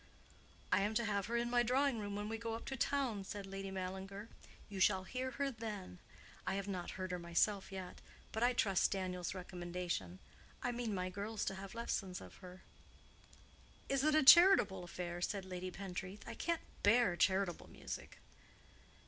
"I 0.71 0.81
am 0.81 0.95
to 0.95 1.05
have 1.05 1.27
her 1.27 1.35
in 1.37 1.51
my 1.51 1.61
drawing 1.61 1.99
room 1.99 2.15
when 2.15 2.27
we 2.27 2.39
go 2.39 2.55
up 2.55 2.65
to 2.65 2.75
town," 2.75 3.23
said 3.23 3.45
Lady 3.45 3.69
Mallinger. 3.69 4.29
"You 4.67 4.79
shall 4.79 5.03
hear 5.03 5.29
her 5.37 5.51
then. 5.51 5.99
I 6.47 6.55
have 6.55 6.67
not 6.67 6.89
heard 6.97 7.11
her 7.11 7.19
myself 7.19 7.71
yet; 7.71 8.01
but 8.31 8.41
I 8.41 8.53
trust 8.53 8.89
Daniel's 8.89 9.35
recommendation. 9.35 10.17
I 10.63 10.71
mean 10.71 10.95
my 10.95 11.11
girls 11.11 11.45
to 11.45 11.53
have 11.53 11.75
lessons 11.75 12.19
of 12.19 12.37
her." 12.37 12.61
"Is 13.89 14.03
it 14.03 14.15
a 14.15 14.23
charitable 14.23 14.83
affair?" 14.83 15.21
said 15.21 15.45
Lady 15.45 15.69
Pentreath. 15.69 16.23
"I 16.27 16.33
can't 16.33 16.61
bear 16.81 17.15
charitable 17.15 17.69
music." 17.69 18.17